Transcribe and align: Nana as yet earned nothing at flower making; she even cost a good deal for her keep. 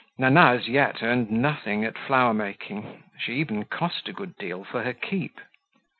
Nana 0.17 0.53
as 0.55 0.67
yet 0.67 1.03
earned 1.03 1.29
nothing 1.29 1.85
at 1.85 1.95
flower 1.95 2.33
making; 2.33 3.03
she 3.19 3.33
even 3.35 3.65
cost 3.65 4.07
a 4.09 4.13
good 4.13 4.35
deal 4.35 4.63
for 4.63 4.81
her 4.81 4.93
keep. 4.93 5.39